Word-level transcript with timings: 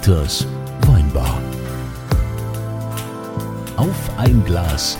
Dieters 0.00 0.46
Weinbar. 0.86 1.38
Auf 3.76 4.18
ein 4.18 4.42
Glas 4.46 4.96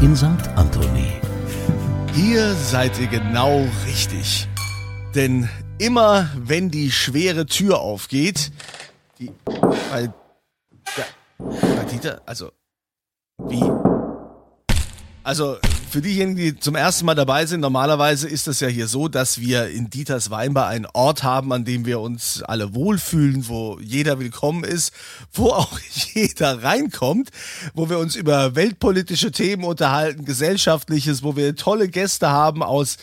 in 0.00 0.16
St. 0.16 0.26
Anthony. 0.56 1.12
Hier 2.12 2.52
seid 2.54 2.98
ihr 2.98 3.06
genau 3.06 3.64
richtig. 3.86 4.48
Denn 5.14 5.48
immer 5.78 6.28
wenn 6.34 6.72
die 6.72 6.90
schwere 6.90 7.46
Tür 7.46 7.78
aufgeht, 7.78 8.50
die. 9.20 9.30
Weil. 9.92 10.12
Ja, 10.96 11.84
Dieter, 11.84 12.20
also. 12.26 12.50
Wie? 13.38 13.62
Also, 15.22 15.58
für 15.92 16.00
diejenigen, 16.00 16.36
die 16.36 16.58
zum 16.58 16.74
ersten 16.74 17.04
Mal 17.04 17.14
dabei 17.14 17.44
sind, 17.44 17.60
normalerweise 17.60 18.26
ist 18.26 18.48
es 18.48 18.60
ja 18.60 18.68
hier 18.68 18.88
so, 18.88 19.08
dass 19.08 19.40
wir 19.40 19.68
in 19.68 19.90
Dieters 19.90 20.30
Weinbar 20.30 20.68
einen 20.68 20.86
Ort 20.86 21.22
haben, 21.22 21.52
an 21.52 21.66
dem 21.66 21.84
wir 21.84 22.00
uns 22.00 22.42
alle 22.42 22.74
wohlfühlen, 22.74 23.46
wo 23.46 23.78
jeder 23.78 24.18
willkommen 24.18 24.64
ist, 24.64 24.94
wo 25.34 25.50
auch 25.52 25.78
jeder 26.14 26.62
reinkommt, 26.62 27.28
wo 27.74 27.90
wir 27.90 27.98
uns 27.98 28.16
über 28.16 28.54
weltpolitische 28.54 29.32
Themen 29.32 29.64
unterhalten, 29.64 30.24
gesellschaftliches, 30.24 31.22
wo 31.22 31.36
wir 31.36 31.54
tolle 31.56 31.88
Gäste 31.88 32.30
haben 32.30 32.62
aus 32.62 32.96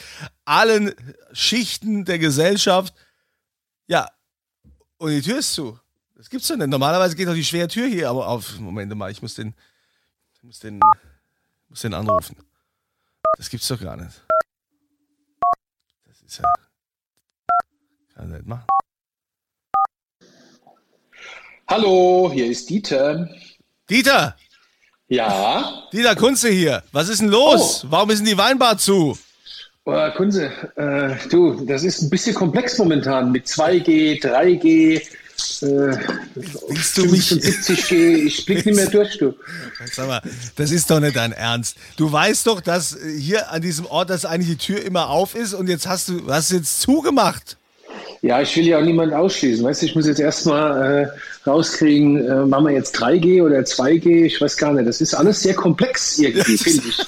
allen 0.46 0.92
Schichten 1.32 2.06
der 2.06 2.18
Gesellschaft. 2.18 2.96
Ja, 3.86 4.08
und 4.98 5.12
die 5.12 5.22
Tür 5.22 5.38
ist 5.38 5.54
zu. 5.54 5.80
Das 6.16 6.28
gibt's 6.28 6.48
doch 6.48 6.58
nicht. 6.58 6.70
Normalerweise 6.70 7.16
geht 7.16 7.28
doch 7.28 7.36
die 7.36 7.46
schwere 7.46 7.68
Tür 7.68 7.88
hier 7.88 8.10
aber 8.10 8.28
auf. 8.28 8.60
Moment 8.60 8.94
mal, 8.96 9.12
ich 9.12 9.22
muss 9.22 9.36
den, 9.36 9.54
ich 10.34 10.42
muss 10.44 10.60
den, 10.60 10.80
ich 11.66 11.70
muss 11.70 11.82
den 11.82 11.94
anrufen. 11.94 12.36
Das 13.38 13.50
gibt's 13.50 13.68
doch 13.68 13.80
gar 13.80 13.96
nicht. 13.96 14.22
Das 16.06 16.22
ist 16.22 16.40
ja. 16.40 16.54
Kann 18.16 18.32
er 18.32 18.38
nicht 18.38 18.48
machen. 18.48 18.66
Hallo, 21.68 22.32
hier 22.34 22.48
ist 22.48 22.70
Dieter. 22.70 23.30
Dieter! 23.90 24.36
Ja? 25.08 25.88
Dieter 25.94 26.16
Kunze 26.16 26.50
hier. 26.50 26.84
Was 26.92 27.10
ist 27.10 27.22
denn 27.22 27.30
los? 27.30 27.84
Oh. 27.84 27.88
Warum 27.92 28.10
ist 28.10 28.20
denn 28.20 28.28
die 28.28 28.38
Weinbar 28.38 28.78
zu? 28.78 29.18
Oh, 29.86 30.12
Kunze, 30.16 30.52
äh, 30.76 31.16
du, 31.30 31.66
das 31.66 31.84
ist 31.84 32.02
ein 32.02 32.10
bisschen 32.10 32.36
komplex 32.36 32.78
momentan 32.78 33.32
mit 33.32 33.48
2G, 33.48 34.22
3G, 34.22 35.02
äh, 35.62 35.98
Willst 36.36 36.98
du 36.98 37.06
mich- 37.06 37.32
75G. 37.32 37.94
Ich 38.26 38.46
blick 38.46 38.66
nicht 38.66 38.76
mehr 38.76 38.88
durch, 38.88 39.18
du. 39.18 39.34
Sag 39.94 40.08
mal, 40.08 40.22
das 40.56 40.72
ist 40.72 40.90
doch 40.90 41.00
nicht 41.00 41.16
dein 41.16 41.32
Ernst. 41.32 41.76
Du 41.98 42.12
weißt 42.12 42.48
doch, 42.48 42.62
dass 42.62 42.98
hier 43.18 43.52
an 43.52 43.62
diesem 43.62 43.86
Ort, 43.86 44.10
dass 44.10 44.26
eigentlich 44.26 44.58
die 44.58 44.66
Tür 44.74 44.84
immer 44.84 45.10
auf 45.10 45.36
ist 45.36 45.54
und 45.54 45.68
jetzt 45.68 45.88
hast 45.88 46.10
du, 46.10 46.22
hast 46.32 46.52
du 46.52 46.56
jetzt 46.58 46.82
zugemacht. 46.82 47.58
Ja, 48.22 48.42
ich 48.42 48.56
will 48.58 48.66
ja 48.66 48.80
auch 48.80 48.84
niemanden 48.84 49.16
ausschließen. 49.16 49.64
Weißt 49.64 49.82
du, 49.82 49.86
ich 49.86 49.96
muss 49.96 50.06
jetzt 50.06 50.20
erstmal 50.20 51.04
äh, 51.04 51.50
rauskriegen, 51.50 52.26
äh, 52.28 52.46
machen 52.46 52.66
wir 52.66 52.74
jetzt 52.74 53.00
3G 53.02 53.42
oder 53.42 53.60
2G? 53.60 54.26
Ich 54.26 54.42
weiß 54.42 54.58
gar 54.58 54.74
nicht. 54.74 54.88
Das 54.88 55.00
ist 55.02 55.14
alles 55.14 55.42
sehr 55.42 55.54
komplex 55.54 56.20
irgendwie, 56.20 56.58
finde 56.58 56.84
ich. 56.90 56.98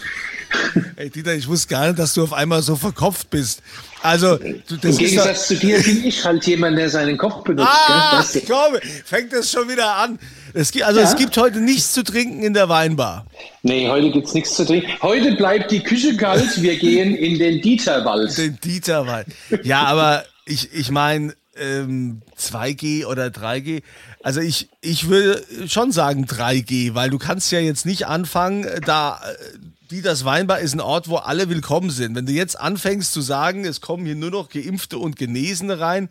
Ey, 0.95 1.09
Dieter, 1.09 1.33
ich 1.33 1.47
wusste 1.47 1.67
gar 1.69 1.87
nicht, 1.87 1.99
dass 1.99 2.13
du 2.13 2.23
auf 2.23 2.33
einmal 2.33 2.61
so 2.61 2.75
verkopft 2.75 3.29
bist. 3.29 3.61
Also, 4.01 4.37
du, 4.37 4.75
Im 4.81 4.97
Gegensatz 4.97 5.47
zu 5.47 5.55
dir 5.55 5.79
bin 5.81 6.03
ich 6.05 6.23
halt 6.25 6.45
jemand, 6.47 6.77
der 6.77 6.89
seinen 6.89 7.17
Kopf 7.17 7.43
benutzt. 7.43 7.67
Ah? 7.69 8.19
Weißt 8.19 8.35
du? 8.35 8.41
komm, 8.41 8.75
fängt 9.05 9.31
das 9.33 9.51
schon 9.51 9.69
wieder 9.69 9.95
an. 9.95 10.17
Es 10.53 10.71
gibt, 10.71 10.85
also 10.85 10.99
Ja. 10.99 11.05
es 11.05 11.15
gibt 11.15 11.37
heute 11.37 11.59
nichts 11.59 11.93
zu 11.93 12.03
trinken 12.03 12.43
in 12.43 12.53
der 12.53 12.67
Weinbar. 12.67 13.25
Nee, 13.61 13.87
heute 13.89 14.11
gibt's 14.11 14.33
nichts 14.33 14.55
zu 14.55 14.65
trinken. 14.65 14.89
Heute 15.01 15.35
bleibt 15.35 15.71
die 15.71 15.81
Küche 15.81 16.17
kalt. 16.17 16.61
Wir 16.61 16.77
gehen 16.77 17.15
in 17.15 17.37
den 17.39 17.61
Dieterwald. 17.61 18.37
Den 18.37 18.59
Dieterwein. 18.63 19.25
Ja, 19.63 19.83
aber 19.83 20.25
ich, 20.45 20.73
ich 20.73 20.89
meine, 20.91 21.33
ähm, 21.55 22.21
2G 22.37 23.05
oder 23.05 23.27
3G. 23.27 23.83
Also 24.23 24.41
ich, 24.41 24.69
ich 24.81 25.09
würde 25.09 25.43
schon 25.67 25.91
sagen 25.91 26.25
3G, 26.25 26.95
weil 26.95 27.09
du 27.09 27.17
kannst 27.17 27.51
ja 27.51 27.59
jetzt 27.59 27.85
nicht 27.85 28.07
anfangen, 28.07 28.63
äh, 28.63 28.81
da 28.81 29.19
äh, 29.23 29.57
Dieters 29.91 30.23
Weinbar 30.23 30.59
ist 30.59 30.73
ein 30.73 30.79
Ort, 30.79 31.09
wo 31.09 31.17
alle 31.17 31.49
willkommen 31.49 31.89
sind. 31.89 32.15
Wenn 32.15 32.25
du 32.25 32.31
jetzt 32.31 32.57
anfängst 32.59 33.11
zu 33.11 33.19
sagen, 33.19 33.65
es 33.65 33.81
kommen 33.81 34.05
hier 34.05 34.15
nur 34.15 34.31
noch 34.31 34.49
Geimpfte 34.49 34.97
und 34.97 35.17
Genesene 35.17 35.79
rein, 35.79 36.09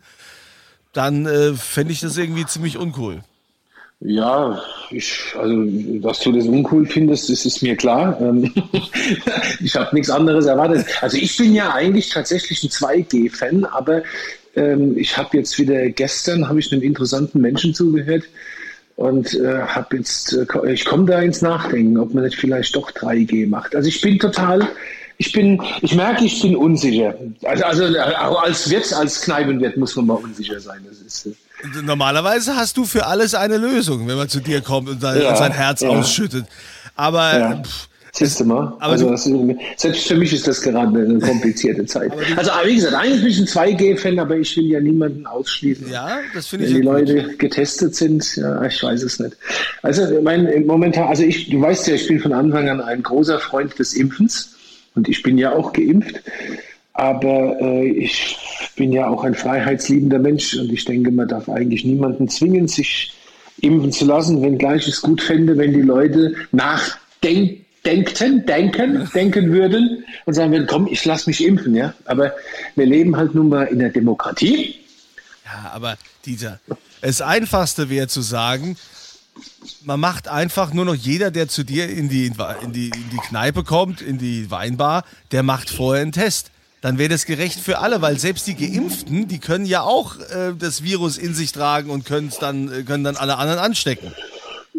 dann 0.93 1.25
äh, 1.25 1.53
fände 1.53 1.91
ich 1.91 2.01
das 2.01 2.17
irgendwie 2.17 2.45
ziemlich 2.45 2.77
uncool. 2.77 3.23
Ja, 3.99 4.61
ich, 4.93 5.33
also, 5.37 5.63
dass 5.99 6.19
du 6.19 6.31
das 6.31 6.45
uncool 6.45 6.85
findest, 6.85 7.29
das 7.29 7.45
ist 7.45 7.61
mir 7.61 7.75
klar. 7.75 8.19
Ähm, 8.21 8.51
ich 9.63 9.75
habe 9.75 9.95
nichts 9.95 10.09
anderes 10.09 10.45
erwartet. 10.45 10.85
Also 11.01 11.17
ich 11.17 11.35
bin 11.37 11.53
ja 11.55 11.73
eigentlich 11.73 12.09
tatsächlich 12.09 12.63
ein 12.63 12.69
2G-Fan, 12.69 13.65
aber 13.65 14.03
ähm, 14.55 14.97
ich 14.97 15.17
habe 15.17 15.37
jetzt 15.37 15.57
wieder 15.59 15.89
gestern 15.89 16.47
habe 16.47 16.59
ich 16.59 16.71
einem 16.71 16.81
interessanten 16.81 17.41
Menschen 17.41 17.73
zugehört 17.73 18.23
und 18.95 19.33
äh, 19.33 19.61
habe 19.61 19.97
jetzt, 19.97 20.33
äh, 20.33 20.71
ich 20.71 20.85
komme 20.85 21.05
da 21.05 21.21
ins 21.21 21.41
Nachdenken, 21.41 21.97
ob 21.97 22.13
man 22.13 22.23
nicht 22.23 22.37
vielleicht 22.37 22.75
doch 22.75 22.91
3G 22.91 23.47
macht. 23.47 23.75
Also 23.75 23.87
ich 23.87 24.01
bin 24.01 24.19
total, 24.19 24.67
ich 25.21 25.31
bin, 25.33 25.61
ich 25.81 25.93
merke, 25.95 26.25
ich 26.25 26.41
bin 26.41 26.55
unsicher. 26.55 27.13
Also, 27.43 27.63
also 27.65 27.85
als 28.37 28.69
Wirt, 28.69 28.91
als 28.93 29.21
Kneipenwirt 29.21 29.77
muss 29.77 29.95
man 29.95 30.07
mal 30.07 30.15
unsicher 30.15 30.59
sein. 30.59 30.79
Das 30.89 30.97
ist, 30.99 31.27
äh, 31.27 31.81
Normalerweise 31.83 32.55
hast 32.55 32.75
du 32.77 32.85
für 32.85 33.05
alles 33.05 33.35
eine 33.35 33.57
Lösung, 33.57 34.07
wenn 34.07 34.17
man 34.17 34.27
zu 34.29 34.39
dir 34.39 34.61
kommt 34.61 34.89
und 34.89 34.99
sein, 35.01 35.21
Ja, 35.21 35.35
sein 35.35 35.51
Herz 35.51 35.81
ja. 35.81 35.89
ausschüttet. 35.89 36.45
Aber 36.95 37.37
Ja. 37.37 37.55
pff, 37.63 37.87
Siehst 38.13 38.41
du 38.41 38.43
mal? 38.45 38.73
also 38.79 39.09
das 39.09 39.25
ist, 39.25 39.33
selbst 39.77 40.05
für 40.07 40.15
mich 40.17 40.33
ist 40.33 40.45
das 40.45 40.59
gerade 40.61 40.99
eine 40.99 41.17
komplizierte 41.19 41.85
Zeit. 41.85 42.11
Also 42.35 42.51
wie 42.65 42.75
gesagt, 42.75 42.93
eigentlich 42.93 43.21
bin 43.21 43.29
ich 43.31 43.39
ein 43.39 43.47
2G-Fan, 43.47 44.19
aber 44.19 44.35
ich 44.35 44.57
will 44.57 44.65
ja 44.65 44.81
niemanden 44.81 45.25
ausschließen. 45.25 45.89
ja, 45.89 46.17
das 46.33 46.47
finde 46.47 46.65
Wenn 46.65 46.75
ich 46.75 46.81
die 46.81 46.85
ja 46.85 46.93
gut. 46.99 47.07
Leute 47.09 47.37
getestet 47.37 47.95
sind, 47.95 48.35
ja, 48.35 48.61
ich 48.65 48.83
weiß 48.83 49.03
es 49.03 49.19
nicht. 49.19 49.37
Also 49.81 50.01
mein 50.21 50.65
momentan, 50.65 51.07
also 51.07 51.23
ich, 51.23 51.49
du 51.49 51.61
weißt 51.61 51.87
ja, 51.87 51.93
ich 51.95 52.05
bin 52.07 52.19
von 52.19 52.33
Anfang 52.33 52.67
an 52.67 52.81
ein 52.81 53.01
großer 53.01 53.39
Freund 53.39 53.79
des 53.79 53.93
Impfens 53.93 54.55
und 54.95 55.07
ich 55.07 55.23
bin 55.23 55.37
ja 55.37 55.53
auch 55.53 55.73
geimpft. 55.73 56.21
Aber 56.93 57.59
äh, 57.61 57.87
ich 57.87 58.37
bin 58.75 58.91
ja 58.91 59.07
auch 59.07 59.23
ein 59.23 59.33
freiheitsliebender 59.33 60.19
Mensch 60.19 60.55
und 60.55 60.71
ich 60.71 60.85
denke, 60.85 61.11
man 61.11 61.27
darf 61.27 61.47
eigentlich 61.49 61.85
niemanden 61.85 62.27
zwingen, 62.27 62.67
sich 62.67 63.13
impfen 63.61 63.91
zu 63.91 64.05
lassen, 64.05 64.41
wenngleich 64.41 64.87
ich 64.87 64.95
es 64.95 65.01
gut 65.01 65.21
fände, 65.21 65.57
wenn 65.57 65.73
die 65.73 65.81
Leute 65.81 66.35
nachdenken, 66.51 67.65
denken, 67.85 68.45
denken 69.13 69.51
würden 69.51 70.03
und 70.25 70.33
sagen 70.33 70.51
würden, 70.51 70.67
komm, 70.67 70.87
ich 70.87 71.03
lass 71.05 71.27
mich 71.27 71.43
impfen, 71.45 71.75
ja. 71.75 71.93
Aber 72.05 72.33
wir 72.75 72.85
leben 72.85 73.15
halt 73.15 73.33
nun 73.33 73.49
mal 73.49 73.63
in 73.63 73.79
der 73.79 73.89
Demokratie. 73.89 74.75
Ja, 75.45 75.71
aber 75.71 75.97
Dieter, 76.25 76.59
das 77.01 77.21
Einfachste 77.21 77.89
wäre 77.89 78.07
zu 78.07 78.21
sagen, 78.21 78.77
man 79.83 79.99
macht 79.99 80.27
einfach 80.27 80.73
nur 80.73 80.85
noch 80.85 80.95
jeder, 80.95 81.31
der 81.31 81.47
zu 81.47 81.63
dir 81.63 81.89
in 81.89 82.09
die, 82.09 82.27
in 82.63 82.73
die, 82.73 82.87
in 82.87 83.09
die 83.11 83.27
Kneipe 83.27 83.63
kommt, 83.63 84.01
in 84.01 84.17
die 84.17 84.51
Weinbar, 84.51 85.03
der 85.31 85.43
macht 85.43 85.69
vorher 85.69 86.01
einen 86.01 86.11
Test. 86.11 86.51
Dann 86.81 86.97
wäre 86.97 87.09
das 87.09 87.25
gerecht 87.25 87.59
für 87.59 87.79
alle, 87.79 88.01
weil 88.01 88.17
selbst 88.17 88.47
die 88.47 88.55
Geimpften, 88.55 89.27
die 89.27 89.37
können 89.37 89.65
ja 89.65 89.83
auch 89.83 90.17
äh, 90.17 90.53
das 90.57 90.83
Virus 90.83 91.17
in 91.17 91.35
sich 91.35 91.51
tragen 91.51 91.91
und 91.91 92.05
können's 92.05 92.39
dann, 92.39 92.71
äh, 92.71 92.81
können 92.83 93.03
dann 93.03 93.17
alle 93.17 93.37
anderen 93.37 93.59
anstecken. 93.59 94.11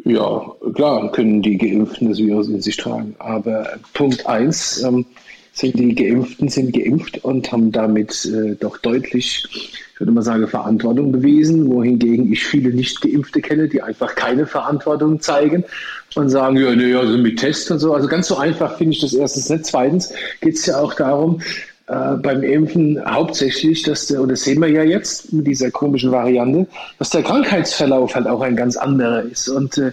Ja, 0.05 0.45
klar 0.75 1.13
können 1.13 1.43
die 1.43 1.59
Geimpften 1.59 2.09
das 2.09 2.19
Virus 2.19 2.49
in 2.49 2.61
sich 2.61 2.77
tragen. 2.77 3.15
Aber 3.21 3.79
Punkt 3.95 4.27
eins 4.27 4.83
ähm, 4.83 5.07
sind 5.53 5.79
die 5.79 5.95
Geimpften 5.95 6.49
sind 6.49 6.73
geimpft 6.73 7.23
und 7.25 7.53
haben 7.53 7.73
damit 7.73 8.25
äh, 8.25 8.55
doch 8.55 8.79
deutlich, 8.79 9.45
ich 9.53 10.01
würde 10.01 10.13
mal 10.13 10.23
sagen, 10.23 10.49
Verantwortung 10.49 11.13
bewiesen, 11.13 11.71
wohingegen 11.71 12.33
ich 12.33 12.45
viele 12.45 12.71
Nicht-Geimpfte 12.71 13.43
kenne, 13.43 13.69
die 13.69 13.83
einfach 13.83 14.15
keine 14.15 14.47
Verantwortung 14.47 15.21
zeigen 15.21 15.65
und 16.15 16.31
sagen, 16.31 16.57
ja, 16.57 16.75
nee, 16.75 16.95
also 16.95 17.19
mit 17.19 17.39
Test 17.39 17.71
und 17.71 17.79
so. 17.79 17.93
Also 17.93 18.09
ganz 18.09 18.29
so 18.29 18.37
einfach 18.39 18.79
finde 18.79 18.95
ich 18.95 19.01
das 19.03 19.13
erstens 19.13 19.51
nicht. 19.51 19.67
Zweitens 19.67 20.13
geht 20.41 20.55
es 20.55 20.67
ja 20.67 20.81
auch 20.81 20.95
darum, 20.95 21.43
äh, 21.87 22.17
beim 22.17 22.43
Impfen 22.43 22.99
hauptsächlich, 23.05 23.83
dass 23.83 24.07
der, 24.07 24.23
und 24.23 24.31
das 24.31 24.43
sehen 24.45 24.61
wir 24.61 24.69
ja 24.69 24.83
jetzt 24.83 25.35
mit 25.35 25.47
dieser 25.47 25.71
komischen 25.71 26.11
Variante, 26.13 26.67
dass 26.99 27.11
der 27.11 27.23
Krankheitsverlauf 27.23 28.15
halt 28.15 28.27
auch 28.27 28.41
ein 28.41 28.57
ganz 28.57 28.79
anderer 28.79 29.23
ist. 29.23 29.49
Und 29.49 29.77
äh, 29.77 29.93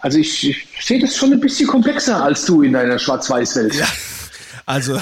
also 0.00 0.18
ich, 0.18 0.50
ich 0.50 0.84
sehe 0.84 1.00
das 1.00 1.16
schon 1.16 1.32
ein 1.32 1.40
bisschen 1.40 1.66
komplexer 1.66 2.22
als 2.22 2.44
du 2.44 2.62
in 2.62 2.74
deiner 2.74 2.98
Schwarz-Weiß-Welt. 2.98 3.74
Ja. 3.74 3.86
Also, 4.68 4.98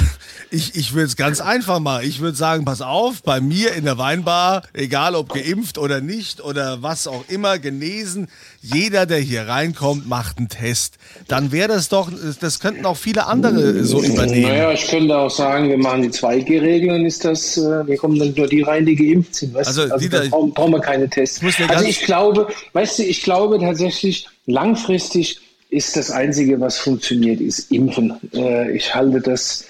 ich, 0.52 0.76
ich 0.76 0.94
würde 0.94 1.06
es 1.06 1.16
ganz 1.16 1.40
einfach 1.40 1.80
machen. 1.80 2.06
Ich 2.06 2.20
würde 2.20 2.36
sagen, 2.36 2.64
pass 2.64 2.82
auf, 2.82 3.24
bei 3.24 3.40
mir 3.40 3.72
in 3.72 3.84
der 3.84 3.98
Weinbar, 3.98 4.62
egal 4.72 5.16
ob 5.16 5.34
geimpft 5.34 5.76
oder 5.76 6.00
nicht 6.00 6.40
oder 6.40 6.84
was 6.84 7.08
auch 7.08 7.24
immer, 7.26 7.58
genesen, 7.58 8.28
jeder, 8.62 9.06
der 9.06 9.18
hier 9.18 9.48
reinkommt, 9.48 10.08
macht 10.08 10.38
einen 10.38 10.48
Test. 10.48 10.98
Dann 11.26 11.50
wäre 11.50 11.66
das 11.66 11.88
doch, 11.88 12.12
das 12.40 12.60
könnten 12.60 12.86
auch 12.86 12.96
viele 12.96 13.26
andere 13.26 13.82
so 13.82 14.00
übernehmen. 14.00 14.52
Naja, 14.52 14.70
ich 14.70 14.86
könnte 14.86 15.18
auch 15.18 15.30
sagen, 15.30 15.68
wir 15.68 15.78
machen 15.78 16.02
die 16.02 16.10
2G-Regel 16.10 16.90
und 16.90 17.04
ist 17.04 17.24
das, 17.24 17.56
äh, 17.56 17.84
wir 17.88 17.96
kommen 17.96 18.20
dann 18.20 18.34
nur 18.36 18.46
die 18.46 18.62
rein, 18.62 18.86
die 18.86 18.94
geimpft 18.94 19.34
sind. 19.34 19.52
Weißt? 19.52 19.66
Also, 19.66 19.82
also 19.82 19.98
Dieter, 19.98 20.20
da 20.20 20.28
brauchen, 20.28 20.54
brauchen 20.54 20.72
wir 20.74 20.80
keine 20.80 21.10
Tests. 21.10 21.42
Also 21.68 21.84
ich 21.84 22.02
glaube, 22.02 22.46
weißt 22.72 23.00
du, 23.00 23.02
ich 23.02 23.20
glaube 23.20 23.58
tatsächlich, 23.58 24.28
langfristig 24.46 25.40
ist 25.70 25.96
das 25.96 26.10
Einzige, 26.10 26.60
was 26.60 26.78
funktioniert, 26.78 27.40
ist 27.40 27.70
Impfen. 27.70 28.14
Äh, 28.34 28.72
ich 28.72 28.94
halte 28.94 29.20
das 29.20 29.66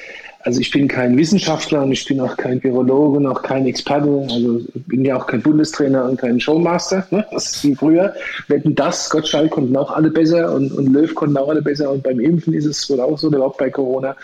also 0.46 0.60
ich 0.60 0.70
bin 0.70 0.86
kein 0.86 1.16
Wissenschaftler 1.16 1.82
und 1.82 1.90
ich 1.90 2.04
bin 2.04 2.20
auch 2.20 2.36
kein 2.36 2.62
Virologe 2.62 3.18
und 3.18 3.26
auch 3.26 3.42
kein 3.42 3.66
Experte. 3.66 4.28
Also 4.30 4.60
bin 4.74 5.04
ja 5.04 5.16
auch 5.16 5.26
kein 5.26 5.42
Bundestrainer 5.42 6.04
und 6.04 6.20
kein 6.20 6.38
Showmaster. 6.38 7.04
Ne? 7.10 7.26
Das 7.32 7.56
ist 7.56 7.64
wie 7.64 7.74
früher. 7.74 8.14
Wetten 8.46 8.72
das, 8.76 9.10
Gottschalk 9.10 9.50
konnten 9.50 9.76
auch 9.76 9.90
alle 9.90 10.08
besser 10.08 10.54
und, 10.54 10.70
und 10.70 10.92
Löw 10.92 11.12
konnten 11.16 11.36
auch 11.36 11.48
alle 11.48 11.62
besser. 11.62 11.90
Und 11.90 12.04
beim 12.04 12.20
Impfen 12.20 12.54
ist 12.54 12.64
es 12.64 12.88
wohl 12.88 13.00
auch 13.00 13.18
so, 13.18 13.26
überhaupt 13.26 13.58
bei 13.58 13.70
Corona. 13.70 14.14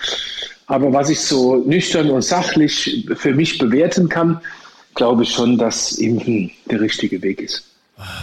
Aber 0.69 0.93
was 0.93 1.11
ich 1.11 1.19
so 1.19 1.57
nüchtern 1.57 2.09
und 2.09 2.23
sachlich 2.23 3.05
für 3.17 3.35
mich 3.35 3.59
bewerten 3.59 4.09
kann, 4.09 4.41
glaube 4.95 5.25
ich 5.25 5.31
schon, 5.31 5.59
dass 5.59 5.91
Impfen 5.99 6.53
der 6.71 6.81
richtige 6.81 7.21
Weg 7.21 7.43
ist. 7.43 7.65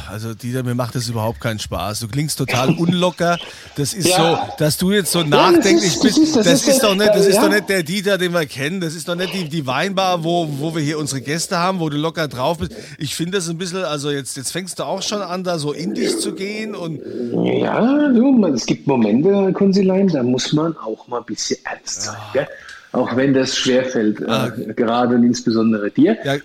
Also 0.10 0.34
Dieter, 0.34 0.64
mir 0.64 0.76
macht 0.76 0.96
das 0.96 1.10
überhaupt 1.10 1.40
keinen 1.40 1.60
Spaß. 1.60 2.00
Du 2.00 2.08
klingst 2.08 2.38
total 2.38 2.70
unlocker. 2.78 3.38
Das 3.76 3.94
ist 3.94 4.08
ja. 4.08 4.18
so, 4.18 4.54
dass 4.58 4.78
du 4.78 4.92
jetzt 4.92 5.12
so 5.12 5.24
nachdenklich 5.24 5.96
ja, 5.96 6.02
bist. 6.02 6.18
Das, 6.18 6.18
ist, 6.18 6.36
das, 6.36 6.46
das 6.46 6.62
ist, 6.62 6.68
ist, 6.68 6.84
doch 6.84 6.96
nicht, 6.96 7.10
das 7.10 7.24
ja. 7.24 7.30
ist 7.30 7.42
doch 7.42 7.50
nicht 7.50 7.70
der 7.70 7.84
Dieter, 7.84 8.18
den 8.18 8.34
wir 8.34 8.46
kennen. 8.46 8.81
Das 8.81 8.96
ist 8.96 9.08
doch 9.08 9.16
nicht 9.16 9.34
die, 9.34 9.50
die 9.50 9.66
Weinbar, 9.66 10.24
wo, 10.24 10.48
wo 10.60 10.76
wir 10.76 10.81
hier 10.81 10.98
unsere 11.00 11.22
Gäste 11.22 11.58
haben, 11.58 11.80
wo 11.80 11.90
du 11.90 11.98
locker 11.98 12.28
drauf 12.28 12.58
bist. 12.58 12.74
Ich 12.98 13.16
finde 13.16 13.38
das 13.38 13.50
ein 13.50 13.58
bisschen, 13.58 13.84
also 13.84 14.10
jetzt, 14.12 14.38
jetzt 14.38 14.52
fängst 14.52 14.80
du 14.80 14.84
auch 14.84 15.02
schon 15.02 15.22
an, 15.22 15.44
da 15.44 15.60
so 15.60 15.74
in 15.74 15.94
dich 15.94 16.20
zu 16.20 16.34
gehen 16.34 16.76
und. 16.76 17.02
Ja, 17.46 18.10
du, 18.10 18.46
es 18.48 18.66
gibt 18.66 18.88
Momente, 18.88 19.54
Kunzilein, 19.54 20.08
da 20.08 20.24
muss 20.24 20.54
man 20.54 20.76
auch 20.78 21.08
mal 21.08 21.20
ein 21.20 21.26
bisschen 21.26 21.58
ernst 21.66 22.04
sein. 22.04 22.48
Ja. 22.91 23.00
Auch 23.00 23.15
wenn 23.15 23.33
das 23.33 23.56
schwerfällt, 23.56 24.21
äh, 24.21 24.25
ah. 24.25 24.47
äh, 24.47 24.74
gerade 24.74 25.15
und 25.15 25.24
insbesondere 25.24 25.91
dir. 25.91 26.18
Ja, 26.24 26.38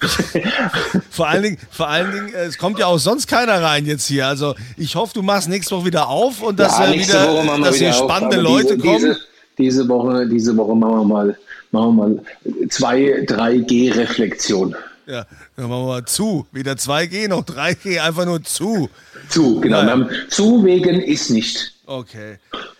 vor 1.10 1.28
allen 1.28 1.42
Dingen, 1.42 1.58
vor 1.70 1.88
allen 1.88 2.12
Dingen, 2.12 2.34
äh, 2.34 2.44
es 2.44 2.58
kommt 2.58 2.78
ja 2.78 2.86
auch 2.86 2.98
sonst 2.98 3.26
keiner 3.26 3.62
rein 3.62 3.86
jetzt 3.86 4.06
hier. 4.06 4.26
Also 4.26 4.54
ich 4.76 4.94
hoffe, 4.94 5.14
du 5.14 5.22
machst 5.22 5.48
nächste 5.48 5.74
Woche 5.76 5.86
wieder 5.86 6.08
auf 6.08 6.42
und 6.42 6.58
dass 6.58 6.78
ja, 6.78 6.92
äh, 6.92 6.98
wieder, 6.98 7.58
dass 7.58 7.76
hier 7.76 7.92
spannende 7.92 8.38
auf, 8.38 8.42
Leute 8.42 8.76
diese, 8.76 8.86
kommen. 8.86 8.98
Diese, 8.98 9.18
diese, 9.58 9.88
Woche, 9.88 10.28
diese 10.28 10.56
Woche 10.56 10.74
machen 10.74 10.98
wir 10.98 11.04
mal, 11.04 11.38
machen 11.70 11.96
wir 11.96 12.08
mal 12.08 12.22
zwei, 12.68 13.24
drei 13.26 13.58
G-Reflexion. 13.58 14.74
Ja, 15.06 15.26
dann 15.56 15.68
machen 15.68 15.82
wir 15.82 15.86
mal 15.86 16.04
zu. 16.04 16.46
Wieder 16.52 16.72
2G, 16.72 17.28
noch 17.28 17.44
3G, 17.44 18.00
einfach 18.00 18.24
nur 18.24 18.42
zu. 18.42 18.88
Zu, 19.28 19.60
genau. 19.60 19.82
Naja. 19.82 20.08
Zu 20.28 20.64
wegen 20.64 21.00
ist 21.00 21.30
nicht. 21.30 21.73
Okay. 21.86 22.38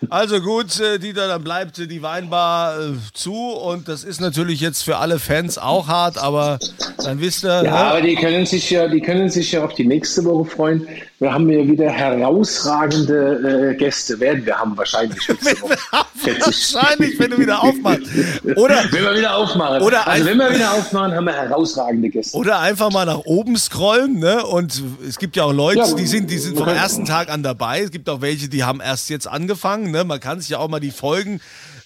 Also 0.09 0.41
gut, 0.41 0.81
äh, 0.81 0.99
Dieter, 0.99 1.29
dann 1.29 1.45
bleibt 1.45 1.77
die 1.77 2.03
Weinbar 2.03 2.79
äh, 2.79 2.93
zu 3.13 3.35
und 3.35 3.89
das 3.89 4.03
ist 4.03 4.21
natürlich 4.21 4.61
jetzt 4.61 4.83
für 4.83 4.97
alle 4.97 5.19
Fans 5.19 5.59
auch 5.59 5.89
hart, 5.89 6.19
aber 6.19 6.59
dann 7.03 7.21
wisst 7.21 7.45
ihr. 7.45 7.49
Ja, 7.49 7.63
ne? 7.63 7.73
aber 7.73 8.01
die 8.01 8.15
können 8.15 8.47
sich 8.47 8.71
ja, 8.71 8.89
die 8.89 9.01
können 9.01 9.29
sich 9.29 9.53
ja 9.53 9.65
auf 9.65 9.75
die 9.75 9.87
nächste 9.87 10.25
Woche 10.25 10.45
freuen. 10.45 10.87
Wir 11.25 11.33
haben 11.33 11.49
ja 11.49 11.67
wieder 11.67 11.89
herausragende 11.89 13.71
äh, 13.71 13.75
Gäste, 13.77 14.21
werden 14.21 14.45
wir 14.45 14.59
haben 14.59 14.77
wahrscheinlich 14.77 15.27
nächste 15.29 15.63
Woche. 15.63 15.79
wahrscheinlich, 16.23 17.19
wenn 17.19 17.31
du 17.31 17.39
wieder 17.39 17.63
aufmachst. 17.63 18.03
Oder 18.57 18.85
wenn 18.91 19.05
wir 19.05 19.17
wieder 19.17 19.35
aufmachen. 19.35 19.81
Oder 19.81 20.07
also 20.07 20.27
wenn 20.27 20.37
wir 20.37 20.55
wieder 20.55 20.73
aufmachen, 20.73 21.15
haben 21.15 21.25
wir 21.25 21.33
herausragende 21.33 22.11
Gäste. 22.11 22.37
Oder 22.37 22.59
einfach 22.59 22.93
mal 22.93 23.07
nach 23.07 23.21
oben 23.21 23.57
scrollen, 23.57 24.19
ne? 24.19 24.45
Und 24.45 24.83
es 25.09 25.19
gibt 25.19 25.37
ja 25.37 25.45
auch 25.45 25.55
Leute, 25.55 25.79
ja, 25.79 25.95
die 25.95 26.07
sind, 26.07 26.31
die 26.31 26.37
sind 26.37 26.59
vom 26.59 26.69
ersten 26.69 27.07
Tag 27.07 27.31
an 27.31 27.43
dabei. 27.43 27.81
Es 27.81 27.91
gibt 27.91 28.11
auch 28.11 28.21
welche, 28.21 28.51
die 28.51 28.63
haben 28.63 28.83
erst 28.83 29.09
jetzt 29.09 29.27
angefangen. 29.27 29.93
Ne? 29.93 30.05
Man 30.05 30.21
kann 30.21 30.41
sich 30.41 30.51
ja 30.51 30.59
auch 30.59 30.69
mal 30.69 30.81
die 30.81 30.91
Folgen 30.91 31.41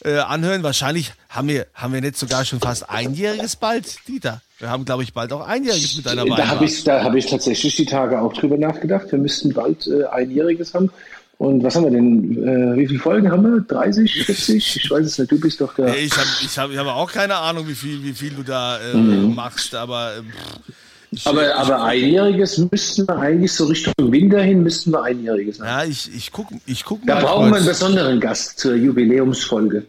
äh, 0.05 0.19
anhören. 0.19 0.65
Wahrscheinlich 0.65 1.13
haben 1.29 1.47
wir, 1.47 1.69
haben 1.75 1.93
wir 1.93 2.01
nicht 2.01 2.19
sogar 2.19 2.45
schon 2.45 2.59
fast 2.59 2.91
einjähriges 2.91 3.55
bald, 3.55 3.99
Dieter. 4.09 4.41
Wir 4.59 4.71
haben, 4.71 4.85
glaube 4.85 5.05
ich, 5.05 5.13
bald 5.13 5.33
auch 5.33 5.47
einjähriges 5.47 5.97
mit 5.97 6.09
einer 6.09 6.25
Da 6.25 6.49
habe 6.49 6.65
ich, 6.65 6.85
hab 6.87 7.15
ich 7.15 7.27
tatsächlich 7.27 7.77
die 7.77 7.87
Tage 7.87 8.21
auch 8.21 8.33
drüber 8.33 8.57
nachgedacht. 8.57 9.13
Wir 9.13 9.19
müssten 9.19 9.53
bald 9.53 9.87
äh, 9.87 10.05
einjähriges 10.07 10.75
haben. 10.75 10.91
Und 11.39 11.63
was 11.63 11.77
haben 11.77 11.85
wir 11.85 11.93
denn? 11.93 12.75
Äh, 12.75 12.77
wie 12.77 12.89
viele 12.89 12.99
Folgen 12.99 13.31
haben 13.31 13.45
wir? 13.45 13.61
30, 13.61 14.25
40? 14.25 14.77
Ich 14.85 14.91
weiß 14.91 15.07
es 15.07 15.19
nicht. 15.19 15.31
Du 15.31 15.39
bist 15.39 15.61
doch 15.61 15.73
der. 15.77 15.97
Ich 15.97 16.11
habe 16.13 16.27
ich 16.43 16.59
hab, 16.59 16.71
ich 16.73 16.77
hab 16.77 16.87
auch 16.89 17.13
keine 17.13 17.37
Ahnung, 17.37 17.69
wie 17.69 17.77
viel, 17.77 18.03
wie 18.03 18.13
viel 18.13 18.31
du 18.31 18.43
da 18.43 18.81
äh, 18.81 18.97
mhm. 18.97 19.37
machst, 19.37 19.77
aber. 19.77 20.17
Äh, 20.17 20.73
ich, 21.11 21.27
aber, 21.27 21.55
aber 21.55 21.85
einjähriges 21.85 22.59
müssten 22.71 23.07
wir 23.07 23.17
eigentlich 23.17 23.53
so 23.53 23.67
Richtung 23.67 23.95
Winter 23.99 24.43
hin, 24.43 24.63
müssten 24.65 24.91
wir 24.91 25.05
einjähriges 25.05 25.61
haben. 25.61 25.67
Ja, 25.67 25.85
ich, 25.85 26.11
ich 26.15 26.33
gucke 26.33 26.57
ich 26.67 26.85
guck 26.85 27.07
Da 27.07 27.21
brauchen 27.21 27.51
wir 27.51 27.57
einen 27.57 27.67
besonderen 27.67 28.21
Gast 28.21 28.59
zur 28.59 28.75
Jubiläumsfolge. 28.75 29.85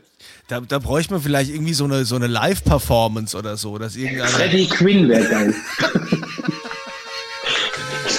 Da, 0.49 0.59
da 0.61 0.79
bräuchte 0.79 1.13
man 1.13 1.21
vielleicht 1.21 1.51
irgendwie 1.51 1.75
so 1.75 1.83
eine, 1.83 2.05
so 2.05 2.15
eine 2.15 2.25
Live-Performance 2.25 3.37
oder 3.37 3.55
so. 3.55 3.77
Dass 3.77 3.93
Freddie 3.93 4.67
Quinn 4.67 5.07
wäre 5.07 5.29
geil. 5.29 5.53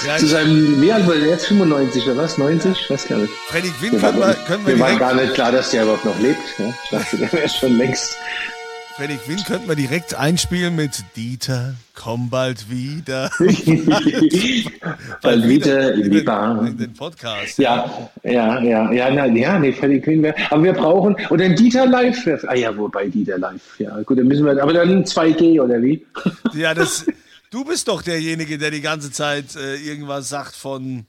ja, 0.07 0.17
Zu 0.17 0.29
seinem, 0.29 0.81
wie 0.81 0.93
alt 0.93 1.09
war 1.09 1.17
der 1.17 1.27
jetzt? 1.27 1.47
95 1.47 2.05
oder 2.07 2.19
was? 2.19 2.39
90? 2.39 2.71
Ich 2.71 2.89
weiß 2.89 3.09
gar 3.09 3.19
nicht. 3.19 3.33
Freddie 3.49 3.71
Quinn 3.71 3.99
können 3.99 4.21
wir, 4.21 4.35
können 4.47 4.65
wir 4.65 4.75
Mir 4.77 4.81
war 4.81 4.97
gar 4.97 5.15
nicht 5.15 5.35
klar, 5.35 5.51
dass 5.51 5.71
der 5.71 5.83
überhaupt 5.83 6.05
noch 6.05 6.21
lebt. 6.21 6.39
Ich 6.85 6.91
dachte, 6.91 7.17
der 7.17 7.33
wäre 7.33 7.49
schon 7.49 7.77
längst. 7.77 8.17
Freddy 9.01 9.17
Quinn 9.17 9.43
könnten 9.47 9.67
wir 9.67 9.77
direkt 9.77 10.15
einspielen 10.15 10.77
mit 10.77 10.91
Dieter, 11.17 11.75
komm 11.95 12.29
bald 12.29 12.71
wieder. 12.71 13.31
bald, 15.23 15.49
wieder 15.49 15.95
in 15.95 16.11
die 16.11 16.21
Bar. 16.21 16.67
In 16.67 16.77
den 16.77 16.93
Podcast. 16.93 17.57
Ja, 17.57 18.11
ja, 18.23 18.63
ja, 18.63 18.93
ja, 18.93 19.11
nein, 19.11 19.35
ja, 19.37 19.59
nee, 19.59 19.73
Freddy 19.73 20.03
Quinn 20.03 20.23
wäre. 20.23 20.35
Aber 20.51 20.63
wir 20.65 20.75
brauchen, 20.75 21.17
oder 21.31 21.47
ein 21.47 21.57
Dieter 21.57 21.87
live. 21.87 22.29
Ah 22.47 22.55
ja, 22.55 22.77
wobei 22.77 23.09
Dieter 23.09 23.39
live. 23.39 23.63
Ja, 23.79 24.03
gut, 24.03 24.19
dann 24.19 24.29
müssen 24.29 24.45
wir, 24.45 24.63
aber 24.63 24.75
dann 24.75 25.03
2G 25.03 25.63
oder 25.63 25.81
wie? 25.81 26.05
ja, 26.53 26.75
das, 26.75 27.07
du 27.51 27.65
bist 27.65 27.89
doch 27.89 28.03
derjenige, 28.03 28.59
der 28.59 28.71
die 28.71 28.83
ganze 28.83 29.11
Zeit 29.11 29.57
äh, 29.57 29.77
irgendwas 29.77 30.29
sagt 30.29 30.55
von, 30.55 31.07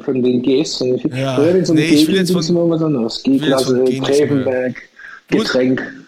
von 0.00 0.20
den 0.20 0.42
Gs. 0.42 0.80
Ja. 1.14 1.38
nee, 1.38 1.84
ich 1.84 2.08
will 2.08 2.16
jetzt 2.16 2.32
von, 2.32 2.70
was 2.70 2.82
anderes. 2.82 3.22
G-Klasse, 3.22 3.84
Gräbenberg, 3.84 4.82
Getränk. 5.28 6.07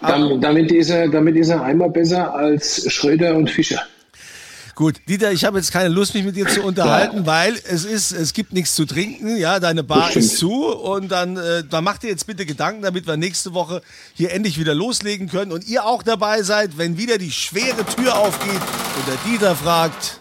Damit, 0.00 0.42
damit, 0.42 0.72
ist 0.72 0.90
er, 0.90 1.08
damit 1.08 1.36
ist 1.36 1.50
er 1.50 1.62
einmal 1.62 1.90
besser 1.90 2.34
als 2.34 2.90
Schröder 2.90 3.36
und 3.36 3.50
Fischer. 3.50 3.82
Gut, 4.74 4.96
Dieter, 5.08 5.30
ich 5.30 5.44
habe 5.44 5.58
jetzt 5.58 5.70
keine 5.70 5.88
Lust, 5.88 6.14
mich 6.14 6.24
mit 6.24 6.34
dir 6.34 6.48
zu 6.48 6.62
unterhalten, 6.62 7.26
weil 7.26 7.54
es 7.54 7.84
ist, 7.84 8.10
es 8.10 8.32
gibt 8.32 8.52
nichts 8.52 8.74
zu 8.74 8.86
trinken, 8.86 9.36
ja, 9.36 9.60
deine 9.60 9.84
Bar 9.84 10.16
ist 10.16 10.36
zu 10.36 10.66
und 10.66 11.12
dann, 11.12 11.36
äh, 11.36 11.62
dann 11.68 11.84
macht 11.84 12.02
ihr 12.02 12.10
jetzt 12.10 12.26
bitte 12.26 12.44
Gedanken, 12.44 12.82
damit 12.82 13.06
wir 13.06 13.16
nächste 13.16 13.54
Woche 13.54 13.82
hier 14.14 14.32
endlich 14.32 14.58
wieder 14.58 14.74
loslegen 14.74 15.28
können 15.28 15.52
und 15.52 15.68
ihr 15.68 15.84
auch 15.84 16.02
dabei 16.02 16.42
seid, 16.42 16.76
wenn 16.76 16.98
wieder 16.98 17.18
die 17.18 17.30
schwere 17.30 17.84
Tür 17.96 18.16
aufgeht 18.16 18.50
und 18.50 19.06
der 19.06 19.30
Dieter 19.30 19.54
fragt, 19.54 20.20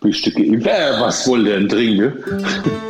Bist 0.00 0.24
du 0.24 0.30
geimpft? 0.30 0.66
Äh, 0.66 0.98
was 0.98 1.26
wollt 1.26 1.46
ihr 1.46 1.58
denn 1.58 1.68
trinken? 1.68 2.14